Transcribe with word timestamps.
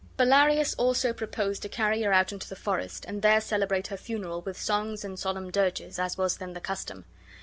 Bellarius 0.17 0.73
also 0.79 1.13
proposed 1.13 1.61
to 1.61 1.69
carry 1.69 2.01
her 2.01 2.11
out 2.11 2.31
into 2.31 2.49
the 2.49 2.55
forest, 2.55 3.05
and 3.07 3.21
there 3.21 3.39
celebrate 3.39 3.85
her 3.89 3.97
funeral 3.97 4.41
with 4.41 4.57
songs 4.59 5.05
and 5.05 5.19
solemn 5.19 5.51
dirges, 5.51 5.99
as 5.99 6.17
was 6.17 6.37
then 6.37 6.53
the 6.53 6.59
custom. 6.59 7.05